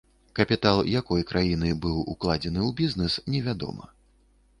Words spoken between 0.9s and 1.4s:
якой